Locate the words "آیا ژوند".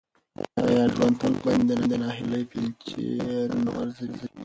0.65-1.15